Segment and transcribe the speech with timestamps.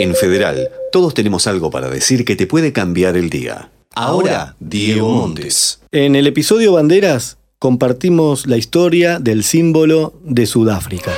[0.00, 3.70] En Federal, todos tenemos algo para decir que te puede cambiar el día.
[3.94, 5.82] Ahora, Diego Montes.
[5.92, 11.12] En el episodio Banderas compartimos la historia del símbolo de Sudáfrica.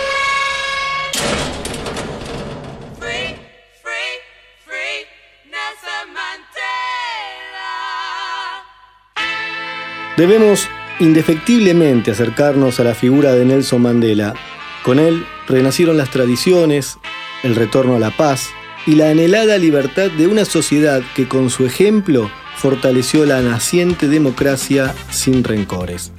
[2.99, 3.37] Free,
[3.85, 4.19] free,
[4.65, 5.07] free,
[5.45, 6.43] Nelson Mandela.
[10.17, 10.67] Debemos
[10.99, 14.35] indefectiblemente acercarnos a la figura de Nelson Mandela.
[14.83, 16.99] Con él renacieron las tradiciones,
[17.45, 18.51] el retorno a la paz
[18.87, 24.95] y la anhelada libertad de una sociedad que con su ejemplo fortaleció la naciente democracia
[25.11, 26.13] sin rencores.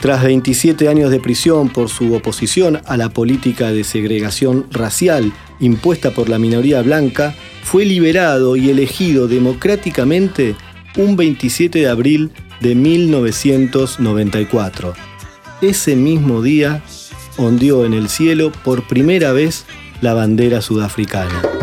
[0.00, 6.10] Tras 27 años de prisión por su oposición a la política de segregación racial impuesta
[6.10, 10.54] por la minoría blanca, fue liberado y elegido democráticamente
[10.96, 12.30] un 27 de abril
[12.60, 14.94] de 1994.
[15.62, 16.82] Ese mismo día
[17.38, 19.64] ondeó en el cielo por primera vez
[20.00, 21.55] la bandera sudafricana.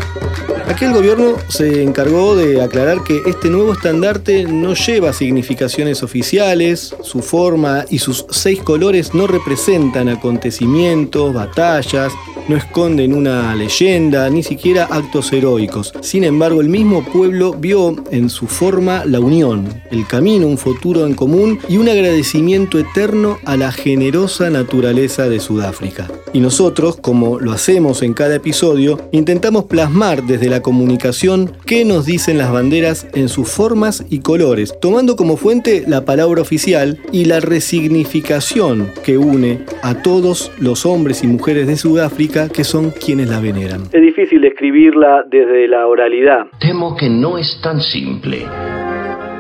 [0.67, 7.21] Aquel gobierno se encargó de aclarar que este nuevo estandarte no lleva significaciones oficiales, su
[7.21, 12.13] forma y sus seis colores no representan acontecimientos, batallas,
[12.48, 15.94] no esconden una leyenda, ni siquiera actos heroicos.
[16.02, 21.05] Sin embargo, el mismo pueblo vio en su forma la unión, el camino, un futuro
[21.05, 26.08] en común y un agradecimiento eterno a la generosa naturaleza de Sudáfrica.
[26.34, 32.05] Y nosotros, como lo hacemos en cada episodio, intentamos plasmar desde la comunicación qué nos
[32.05, 37.26] dicen las banderas en sus formas y colores, tomando como fuente la palabra oficial y
[37.26, 43.29] la resignificación que une a todos los hombres y mujeres de Sudáfrica que son quienes
[43.29, 43.84] la veneran.
[43.91, 46.48] Es difícil describirla desde la oralidad.
[46.59, 48.45] Temo que no es tan simple.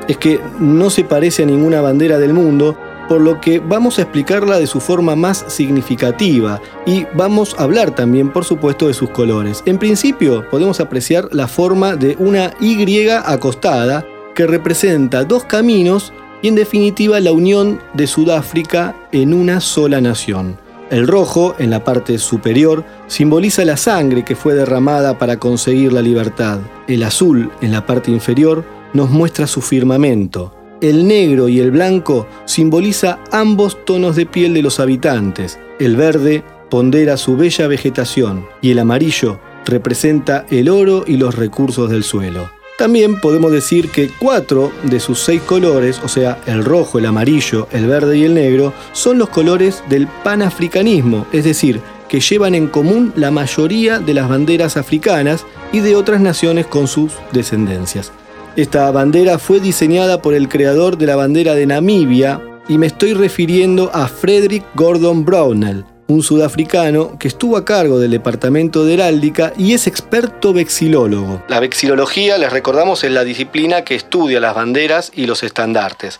[0.07, 2.77] Es que no se parece a ninguna bandera del mundo,
[3.09, 7.95] por lo que vamos a explicarla de su forma más significativa y vamos a hablar
[7.95, 9.63] también, por supuesto, de sus colores.
[9.65, 16.49] En principio, podemos apreciar la forma de una Y acostada que representa dos caminos y
[16.49, 20.62] en definitiva la unión de Sudáfrica en una sola nación.
[20.93, 26.03] El rojo, en la parte superior, simboliza la sangre que fue derramada para conseguir la
[26.03, 26.59] libertad.
[26.87, 30.53] El azul, en la parte inferior, nos muestra su firmamento.
[30.81, 35.57] El negro y el blanco simboliza ambos tonos de piel de los habitantes.
[35.79, 41.89] El verde pondera su bella vegetación y el amarillo representa el oro y los recursos
[41.89, 42.51] del suelo.
[42.77, 47.67] También podemos decir que cuatro de sus seis colores, o sea, el rojo, el amarillo,
[47.71, 52.67] el verde y el negro, son los colores del panafricanismo, es decir, que llevan en
[52.67, 58.11] común la mayoría de las banderas africanas y de otras naciones con sus descendencias.
[58.55, 63.13] Esta bandera fue diseñada por el creador de la bandera de Namibia y me estoy
[63.13, 69.53] refiriendo a Frederick Gordon Brownell, un sudafricano que estuvo a cargo del departamento de heráldica
[69.57, 71.43] y es experto vexilólogo.
[71.47, 76.19] La vexilología, les recordamos, es la disciplina que estudia las banderas y los estandartes.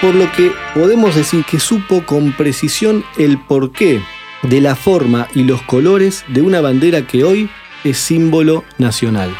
[0.00, 4.02] Por lo que podemos decir que supo con precisión el porqué
[4.42, 7.48] de la forma y los colores de una bandera que hoy
[7.84, 9.34] es símbolo nacional.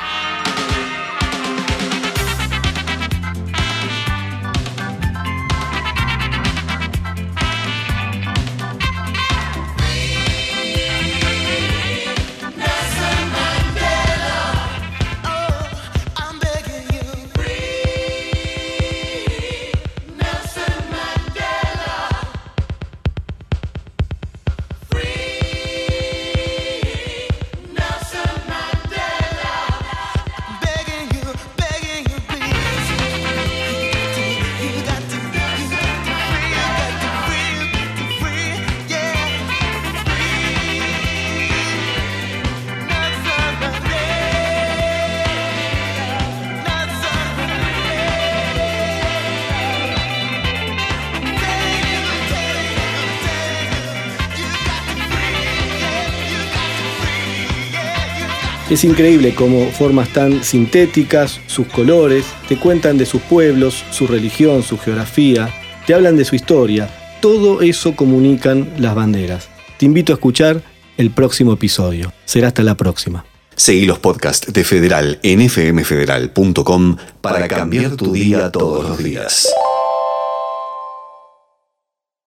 [58.72, 64.62] Es increíble cómo formas tan sintéticas, sus colores, te cuentan de sus pueblos, su religión,
[64.62, 65.50] su geografía,
[65.86, 66.88] te hablan de su historia.
[67.20, 69.50] Todo eso comunican las banderas.
[69.76, 70.62] Te invito a escuchar
[70.96, 72.14] el próximo episodio.
[72.24, 73.26] Será hasta la próxima.
[73.56, 79.52] Seguí los podcasts de Federal en fmfederal.com para cambiar tu día todos los días.